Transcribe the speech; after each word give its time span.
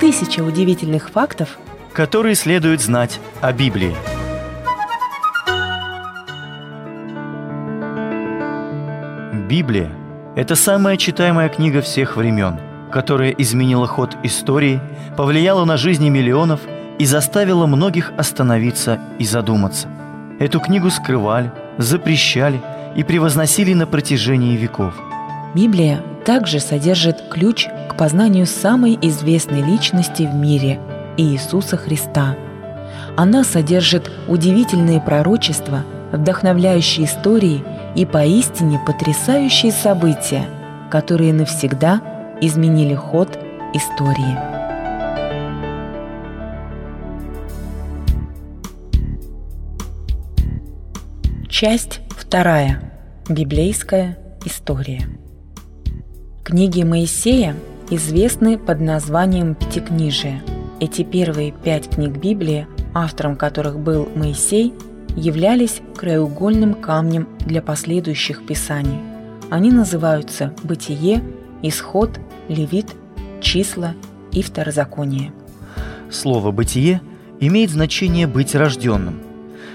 Тысяча 0.00 0.40
удивительных 0.40 1.10
фактов, 1.10 1.58
которые 1.92 2.34
следует 2.34 2.80
знать 2.80 3.20
о 3.40 3.52
Библии. 3.52 3.94
Библия– 9.48 9.90
это 10.36 10.54
самая 10.54 10.96
читаемая 10.96 11.48
книга 11.48 11.82
всех 11.82 12.16
времен, 12.16 12.60
которая 12.92 13.30
изменила 13.30 13.86
ход 13.86 14.16
истории, 14.22 14.80
повлияла 15.16 15.64
на 15.64 15.76
жизни 15.76 16.08
миллионов 16.08 16.60
и 16.98 17.04
заставила 17.04 17.66
многих 17.66 18.12
остановиться 18.16 19.00
и 19.18 19.24
задуматься. 19.24 19.88
Эту 20.38 20.60
книгу 20.60 20.88
скрывали, 20.90 21.50
запрещали 21.78 22.60
и 22.96 23.02
превозносили 23.02 23.74
на 23.74 23.86
протяжении 23.86 24.56
веков. 24.56 24.94
Библия 25.54 26.00
также 26.24 26.60
содержит 26.60 27.28
ключ 27.28 27.66
познанию 28.00 28.46
самой 28.46 28.98
известной 29.02 29.60
личности 29.60 30.22
в 30.22 30.34
мире– 30.34 30.80
Иисуса 31.18 31.76
Христа. 31.76 32.34
Она 33.14 33.44
содержит 33.44 34.10
удивительные 34.26 35.02
пророчества, 35.02 35.84
вдохновляющие 36.10 37.04
истории 37.04 37.62
и 37.94 38.06
поистине 38.06 38.80
потрясающие 38.86 39.70
события, 39.70 40.46
которые 40.90 41.34
навсегда 41.34 42.00
изменили 42.40 42.94
ход 42.94 43.38
истории. 43.74 44.38
Часть 51.50 52.00
вторая. 52.16 52.80
Библейская 53.28 54.16
история. 54.46 55.02
Книги 56.42 56.82
Моисея 56.82 57.54
известны 57.90 58.56
под 58.56 58.80
названием 58.80 59.54
Пятикнижие. 59.56 60.42
Эти 60.78 61.02
первые 61.02 61.52
пять 61.52 61.90
книг 61.90 62.16
Библии, 62.16 62.66
автором 62.94 63.36
которых 63.36 63.78
был 63.78 64.08
Моисей, 64.14 64.72
являлись 65.16 65.82
краеугольным 65.96 66.74
камнем 66.74 67.28
для 67.40 67.60
последующих 67.60 68.46
писаний. 68.46 69.00
Они 69.50 69.72
называются 69.72 70.54
«Бытие», 70.62 71.22
«Исход», 71.62 72.20
«Левит», 72.48 72.86
«Числа» 73.40 73.94
и 74.30 74.42
«Второзаконие». 74.42 75.32
Слово 76.10 76.52
«бытие» 76.52 77.02
имеет 77.40 77.70
значение 77.70 78.28
«быть 78.28 78.54
рожденным». 78.54 79.20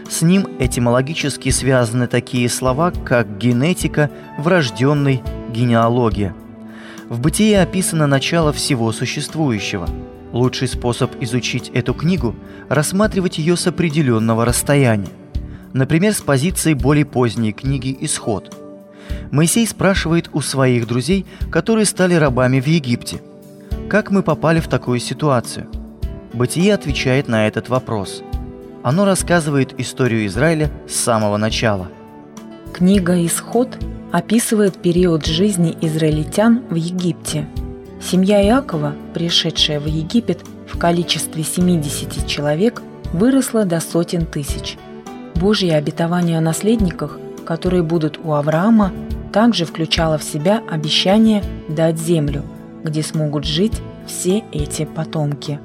С 0.09 0.21
ним 0.21 0.47
этимологически 0.59 1.49
связаны 1.49 2.07
такие 2.07 2.47
слова, 2.47 2.91
как 2.91 3.37
генетика, 3.37 4.09
врожденный, 4.37 5.21
генеалогия– 5.51 6.33
в 7.09 7.19
«Бытии» 7.19 7.53
описано 7.53 8.07
начало 8.07 8.51
всего 8.51 8.91
существующего. 8.91 9.87
Лучший 10.31 10.67
способ 10.67 11.11
изучить 11.21 11.69
эту 11.73 11.93
книгу– 11.93 12.35
рассматривать 12.69 13.37
ее 13.37 13.55
с 13.55 13.67
определенного 13.67 14.43
расстояния. 14.43 15.09
Например, 15.73 16.13
с 16.13 16.21
позиции 16.21 16.73
более 16.73 17.05
поздней 17.05 17.53
книги 17.53 17.95
«Исход». 18.01 18.55
Моисей 19.31 19.67
спрашивает 19.67 20.29
у 20.33 20.41
своих 20.41 20.87
друзей, 20.87 21.25
которые 21.51 21.85
стали 21.85 22.15
рабами 22.15 22.59
в 22.59 22.67
Египте, 22.67 23.21
«Как 23.87 24.09
мы 24.09 24.23
попали 24.23 24.59
в 24.59 24.67
такую 24.67 24.99
ситуацию?» 24.99 25.67
Бытие 26.33 26.73
отвечает 26.73 27.27
на 27.27 27.47
этот 27.47 27.69
вопрос. 27.69 28.23
Оно 28.83 29.05
рассказывает 29.05 29.79
историю 29.79 30.25
Израиля 30.25 30.71
с 30.87 30.95
самого 30.95 31.37
начала. 31.37 31.87
Книга 32.73 33.23
«Исход» 33.25 33.77
описывает 34.15 34.77
период 34.77 35.25
жизни 35.25 35.77
израильтян 35.81 36.63
в 36.69 36.75
Египте. 36.75 37.49
Семья 38.01 38.41
Иакова, 38.47 38.95
пришедшая 39.13 39.81
в 39.81 39.87
Египет 39.87 40.39
в 40.69 40.77
количестве 40.77 41.43
70 41.43 42.25
человек, 42.25 42.81
выросла 43.11 43.65
до 43.65 43.81
сотен 43.81 44.25
тысяч. 44.25 44.77
Божье 45.35 45.75
обетование 45.75 46.37
о 46.37 46.41
наследниках, 46.41 47.19
которые 47.45 47.83
будут 47.83 48.17
у 48.23 48.31
Авраама, 48.31 48.93
также 49.33 49.65
включало 49.65 50.17
в 50.17 50.23
себя 50.23 50.63
обещание 50.69 51.43
дать 51.67 51.99
землю, 51.99 52.45
где 52.85 53.03
смогут 53.03 53.43
жить 53.43 53.81
все 54.07 54.45
эти 54.53 54.85
потомки. 54.85 55.59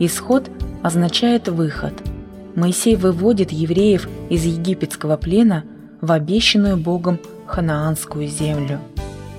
Исход 0.00 0.50
означает 0.82 1.46
выход. 1.46 1.94
Моисей 2.56 2.96
выводит 2.96 3.52
евреев 3.52 4.08
из 4.28 4.44
египетского 4.44 5.16
плена 5.16 5.62
в 6.00 6.10
обещанную 6.10 6.76
Богом 6.76 7.20
ханаанскую 7.46 8.28
землю. 8.28 8.80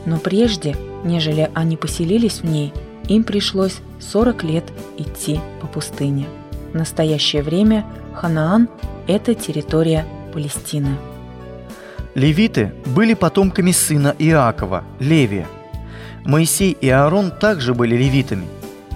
Но 0.05 0.17
прежде, 0.17 0.75
нежели 1.03 1.49
они 1.53 1.77
поселились 1.77 2.41
в 2.41 2.45
ней, 2.45 2.73
им 3.07 3.23
пришлось 3.23 3.79
40 3.99 4.43
лет 4.43 4.63
идти 4.97 5.39
по 5.61 5.67
пустыне. 5.67 6.27
В 6.73 6.75
настоящее 6.75 7.43
время 7.43 7.85
Ханаан– 8.15 8.69
это 9.07 9.33
территория 9.33 10.05
Палестины. 10.33 10.97
Левиты 12.15 12.73
были 12.85 13.13
потомками 13.13 13.71
сына 13.71 14.15
Иакова, 14.17 14.83
Левия. 14.99 15.47
Моисей 16.25 16.71
и 16.71 16.89
Аарон 16.89 17.31
также 17.31 17.73
были 17.73 17.95
левитами. 17.95 18.47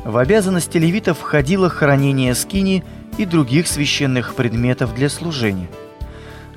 В 0.04 0.18
обязанности 0.18 0.78
левитов 0.78 1.20
входило 1.20 1.70
хранение 1.70 2.34
скини 2.36 2.84
и 3.18 3.26
других 3.26 3.68
священных 3.68 4.34
предметов 4.36 4.96
для 4.96 5.10
служения– 5.10 5.70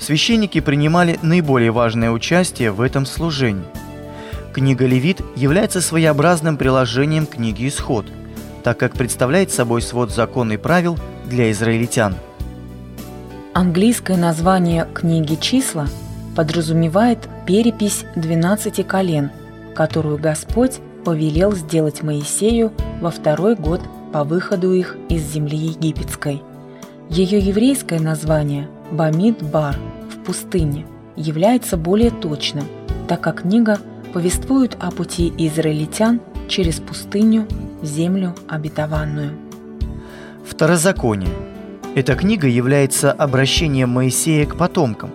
священники 0.04 0.60
принимали 0.60 1.18
наиболее 1.22 1.70
важное 1.70 2.10
участие 2.10 2.70
в 2.70 2.80
этом 2.80 3.06
служении. 3.06 3.64
Книга 4.52 4.86
Левит 4.86 5.20
является 5.34 5.80
своеобразным 5.80 6.56
приложением 6.56 7.26
книги 7.26 7.66
Исход, 7.66 8.06
так 8.62 8.78
как 8.78 8.92
представляет 8.92 9.50
собой 9.50 9.82
свод 9.82 10.12
закон 10.12 10.52
и 10.52 10.56
правил 10.56 10.98
для 11.24 11.50
израильтян. 11.50 12.14
Английское 13.54 14.16
название 14.16 14.86
книги 14.92 15.36
«Числа» 15.36 15.88
подразумевает 16.36 17.18
перепись 17.46 18.04
12 18.16 18.86
колен, 18.86 19.30
которую 19.74 20.18
Господь 20.18 20.80
повелел 21.04 21.52
сделать 21.52 22.02
Моисею 22.02 22.72
во 23.00 23.10
второй 23.10 23.56
год 23.56 23.80
по 24.12 24.24
выходу 24.24 24.72
их 24.72 24.96
из 25.08 25.22
земли 25.22 25.56
египетской. 25.56 26.42
Ее 27.08 27.38
еврейское 27.38 28.00
название– 28.00 28.68
Бамид 28.90 29.42
Бар 29.42 29.76
пустыне 30.24 30.86
является 31.16 31.76
более 31.76 32.10
точным, 32.10 32.64
так 33.08 33.20
как 33.20 33.42
книга 33.42 33.78
повествует 34.12 34.76
о 34.80 34.90
пути 34.90 35.32
израильтян 35.38 36.20
через 36.48 36.80
пустыню 36.80 37.46
в 37.80 37.86
землю 37.86 38.34
обетованную. 38.48 39.32
Второзаконие. 40.46 41.30
Эта 41.94 42.14
книга 42.16 42.48
является 42.48 43.12
обращением 43.12 43.90
Моисея 43.90 44.46
к 44.46 44.56
потомкам. 44.56 45.10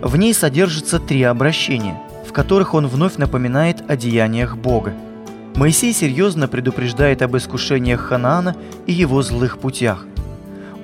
В 0.00 0.16
ней 0.16 0.34
содержится 0.34 0.98
три 0.98 1.22
обращения, 1.22 2.00
в 2.26 2.32
которых 2.32 2.74
он 2.74 2.86
вновь 2.86 3.16
напоминает 3.16 3.82
о 3.88 3.96
деяниях 3.96 4.56
Бога. 4.56 4.94
Моисей 5.54 5.92
серьезно 5.92 6.48
предупреждает 6.48 7.22
об 7.22 7.36
искушениях 7.36 8.00
Ханаана 8.00 8.56
и 8.86 8.92
его 8.92 9.22
злых 9.22 9.58
путях. 9.58 10.06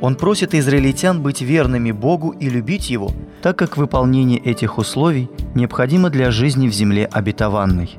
Он 0.00 0.14
просит 0.14 0.54
израильтян 0.54 1.20
быть 1.20 1.42
верными 1.42 1.92
Богу 1.92 2.30
и 2.30 2.48
любить 2.48 2.88
Его, 2.88 3.10
так 3.42 3.56
как 3.56 3.76
выполнение 3.76 4.38
этих 4.38 4.78
условий 4.78 5.28
необходимо 5.54 6.08
для 6.08 6.30
жизни 6.30 6.68
в 6.68 6.72
земле 6.72 7.06
обетованной. 7.06 7.98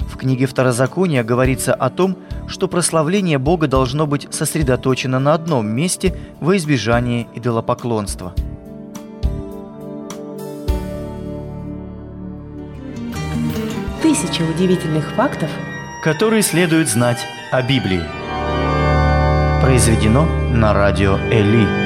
В 0.00 0.16
книге 0.16 0.46
Второзакония 0.46 1.22
говорится 1.22 1.74
о 1.74 1.90
том, 1.90 2.16
что 2.46 2.68
прославление 2.68 3.38
Бога 3.38 3.66
должно 3.66 4.06
быть 4.06 4.28
сосредоточено 4.30 5.18
на 5.18 5.34
одном 5.34 5.66
месте 5.66 6.16
во 6.40 6.56
избежание 6.56 7.26
идолопоклонства. 7.34 8.34
Тысяча 14.00 14.42
удивительных 14.42 15.10
фактов, 15.14 15.50
которые 16.02 16.42
следует 16.42 16.88
знать 16.88 17.18
о 17.50 17.62
Библии. 17.62 18.23
Произведено 19.64 20.26
на 20.50 20.74
радио 20.74 21.16
Эли. 21.32 21.83